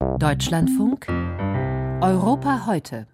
[0.00, 1.08] Deutschlandfunk
[2.00, 3.06] Europa heute.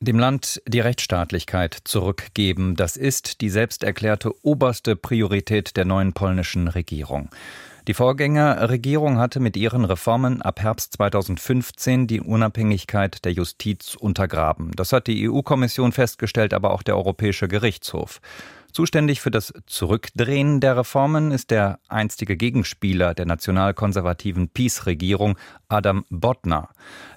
[0.00, 7.30] Dem Land die Rechtsstaatlichkeit zurückgeben, das ist die selbsterklärte oberste Priorität der neuen polnischen Regierung.
[7.88, 14.72] Die Vorgängerregierung hatte mit ihren Reformen ab Herbst 2015 die Unabhängigkeit der Justiz untergraben.
[14.76, 18.20] Das hat die EU-Kommission festgestellt, aber auch der Europäische Gerichtshof.
[18.76, 25.38] Zuständig für das Zurückdrehen der Reformen ist der einstige Gegenspieler der nationalkonservativen PiS-Regierung,
[25.70, 26.68] Adam Bodnar.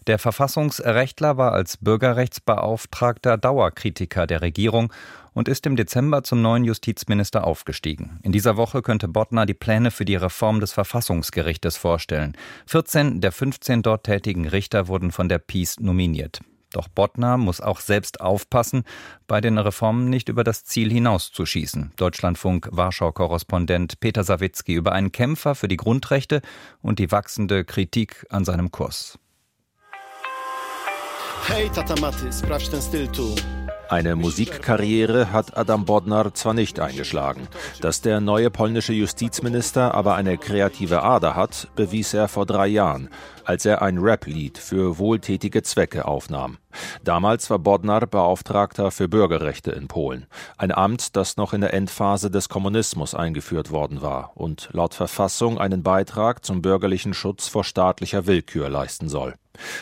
[0.08, 4.94] Der Verfassungsrechtler war als Bürgerrechtsbeauftragter Dauerkritiker der Regierung
[5.34, 8.22] und ist im Dezember zum neuen Justizminister aufgestiegen.
[8.24, 12.38] In dieser Woche könnte Bodnar die Pläne für die Reform des Verfassungsgerichtes vorstellen.
[12.68, 16.40] 14 der 15 dort tätigen Richter wurden von der PiS nominiert.
[16.72, 18.84] Doch Bottner muss auch selbst aufpassen,
[19.28, 21.94] bei den Reformen nicht über das Ziel hinauszuschießen.
[21.96, 26.42] Deutschlandfunk Warschau-Korrespondent Peter Sawicki über einen Kämpfer für die Grundrechte
[26.82, 29.18] und die wachsende Kritik an seinem Kurs.
[31.48, 33.36] Hey, Tata Maty, sprawdź ten styl tu.
[33.90, 37.48] Eine Musikkarriere hat Adam Bodnar zwar nicht eingeschlagen.
[37.82, 43.10] Dass der neue polnische Justizminister aber eine kreative Ader hat, bewies er vor drei Jahren,
[43.46, 46.60] als er ein Rap-Lied für wohltätige Zwecke aufnahm.
[47.04, 50.28] Damals war Bodnar Beauftragter für Bürgerrechte in Polen,
[50.60, 55.58] ein Amt, das noch in der Endphase des Kommunismus eingeführt worden war und laut Verfassung
[55.58, 59.34] einen Beitrag zum bürgerlichen Schutz vor staatlicher Willkür leisten soll.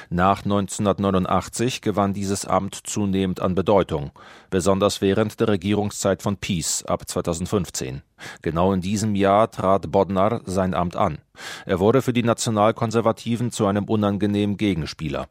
[0.10, 4.12] Nach 1989 gewann dieses Amt zunehmend an Bedeutung,
[4.50, 8.02] besonders während der Regierungszeit von Peace ab 2015.
[8.42, 11.20] Genau in diesem Jahr trat Bodnar sein Amt an.
[11.66, 15.28] Er wurde für die Nationalkonservativen zu einem unangenehmen Gegenspieler.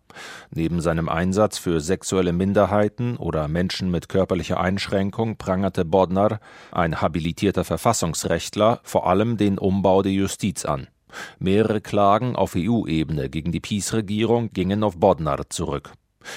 [0.50, 6.38] Neben seinem Einsatz für sexuelle Minderheiten oder Menschen mit körperlicher Einschränkung prangerte Bodnar,
[6.70, 10.86] ein habilitierter Verfassungsrechtler, vor allem den Umbau der Justiz an.
[11.38, 15.92] Mehrere Klagen auf EU-Ebene gegen die PiS-Regierung gingen auf Bodnar zurück.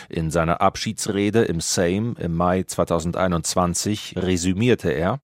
[0.09, 5.19] In seiner Abschiedsrede im Sejm im Mai 2021 resümierte er: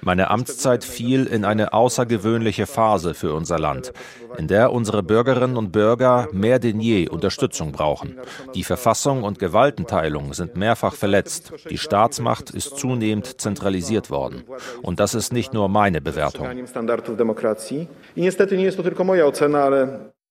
[0.00, 3.92] Meine Amtszeit fiel in eine außergewöhnliche Phase für unser Land,
[4.38, 8.18] in der unsere Bürgerinnen und Bürger mehr denn je Unterstützung brauchen.
[8.54, 11.52] Die Verfassung und Gewaltenteilung sind mehrfach verletzt.
[11.68, 14.44] Die Staatsmacht ist zunehmend zentralisiert worden.
[14.82, 16.48] Und das ist nicht nur meine Bewertung.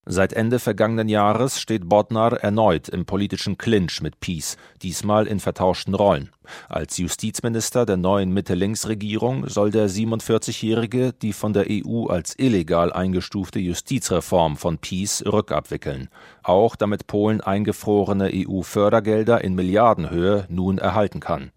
[0.06, 5.94] Seit Ende vergangenen Jahres steht Bodnar erneut im politischen Clinch mit Peace, diesmal in vertauschten
[5.94, 6.32] Rollen.
[6.68, 13.60] Als Justizminister der neuen Mitte-Links-Regierung soll der 47-Jährige die von der EU als illegal eingestufte
[13.60, 16.10] Justizreform von Peace rückabwickeln,
[16.44, 21.52] auch damit Polen eingefrorene EU-Fördergelder in Milliardenhöhe nun erhalten kann.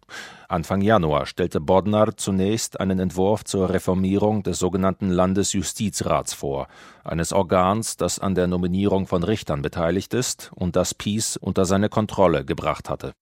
[0.52, 6.68] Anfang Januar stellte Bodnar zunächst einen Entwurf zur Reformierung des sogenannten Landesjustizrats vor,
[7.04, 11.88] eines Organs, das an der Nominierung von Richtern beteiligt ist und das Peace unter seine
[11.88, 13.14] Kontrolle gebracht hatte.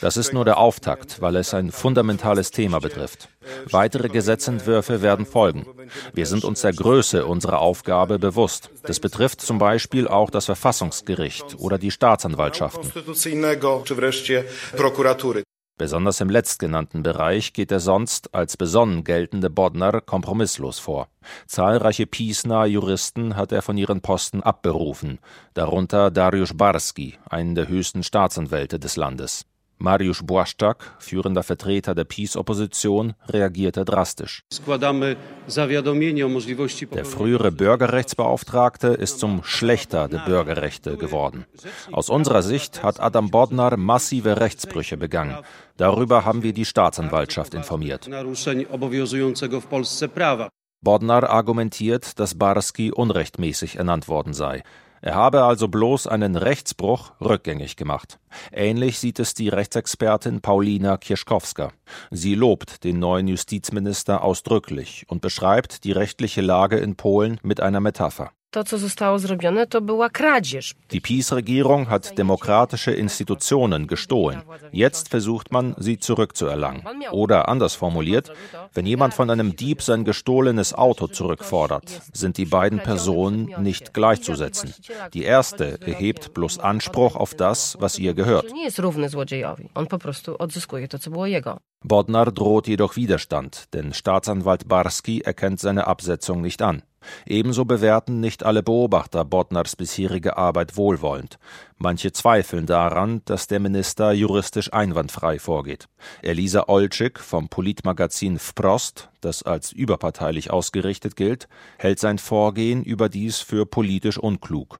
[0.00, 3.28] Das ist nur der Auftakt, weil es ein fundamentales Thema betrifft.
[3.70, 5.66] Weitere Gesetzentwürfe werden folgen.
[6.12, 8.70] Wir sind uns der Größe unserer Aufgabe bewusst.
[8.82, 12.92] Das betrifft zum Beispiel auch das Verfassungsgericht oder die Staatsanwaltschaften.
[15.78, 21.06] Besonders im letztgenannten Bereich geht er sonst als besonnen geltende Bodnar kompromisslos vor.
[21.46, 25.20] Zahlreiche Piesner Juristen hat er von ihren Posten abberufen,
[25.54, 29.46] darunter Dariusz Barski, einen der höchsten Staatsanwälte des Landes.
[29.78, 34.42] Mariusz Błaszczak, führender Vertreter der Peace-Opposition, reagierte drastisch.
[36.94, 41.46] Der frühere Bürgerrechtsbeauftragte ist zum Schlechter der Bürgerrechte geworden.
[41.92, 45.36] Aus unserer Sicht hat Adam Bodnar massive Rechtsbrüche begangen.
[45.76, 48.08] Darüber haben wir die Staatsanwaltschaft informiert.
[50.80, 54.62] Bodnar argumentiert, dass Barski unrechtmäßig ernannt worden sei.
[55.00, 58.18] Er habe also bloß einen Rechtsbruch rückgängig gemacht.
[58.52, 61.72] Ähnlich sieht es die Rechtsexpertin Paulina Kieschkowska.
[62.10, 67.80] Sie lobt den neuen Justizminister ausdrücklich und beschreibt die rechtliche Lage in Polen mit einer
[67.80, 68.32] Metapher.
[70.90, 74.42] Die PiS-Regierung hat demokratische Institutionen gestohlen.
[74.72, 76.82] Jetzt versucht man, sie zurückzuerlangen.
[77.10, 78.32] Oder anders formuliert,
[78.72, 84.72] wenn jemand von einem Dieb sein gestohlenes Auto zurückfordert, sind die beiden Personen nicht gleichzusetzen.
[85.12, 88.46] Die erste erhebt bloß Anspruch auf das, was ihr gehört.
[91.84, 96.82] Bodnar droht jedoch Widerstand, denn Staatsanwalt Barski erkennt seine Absetzung nicht an.
[97.24, 101.38] Ebenso bewerten nicht alle Beobachter Bodnars bisherige Arbeit wohlwollend.
[101.80, 105.86] Manche zweifeln daran, dass der Minister juristisch einwandfrei vorgeht.
[106.22, 113.66] Elisa Olczyk vom Politmagazin Wprost, das als überparteilich ausgerichtet gilt, hält sein Vorgehen überdies für
[113.66, 114.78] politisch unklug.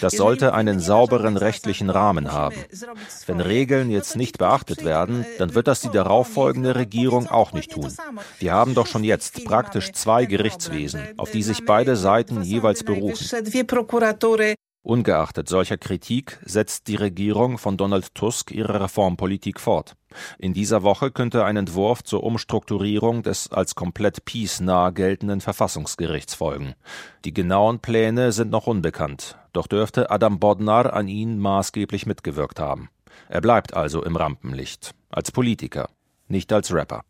[0.00, 2.56] Das sollte einen sauberen rechtlichen Rahmen haben.
[3.26, 7.92] Wenn Regeln jetzt nicht beachtet werden, dann wird das die darauffolgende Regierung auch nicht tun.
[8.38, 13.26] Wir haben doch schon jetzt praktisch zwei Gerichtswesen, auf die sich beide Seiten jeweils berufen.
[14.86, 19.96] Ungeachtet solcher Kritik setzt die Regierung von Donald Tusk ihre Reformpolitik fort.
[20.38, 26.74] In dieser Woche könnte ein Entwurf zur Umstrukturierung des als komplett peace-nah geltenden Verfassungsgerichts folgen.
[27.24, 32.88] Die genauen Pläne sind noch unbekannt, doch dürfte Adam Bodnar an ihnen maßgeblich mitgewirkt haben.
[33.28, 35.88] Er bleibt also im Rampenlicht, als Politiker,
[36.28, 37.02] nicht als Rapper.